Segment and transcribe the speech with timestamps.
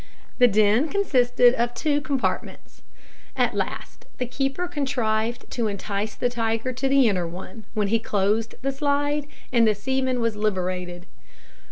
[0.39, 2.81] The den consisted of two compartments.
[3.35, 7.99] At last the keeper contrived to entice the tiger to the inner one, when he
[7.99, 11.05] closed the slide, and the seaman was liberated.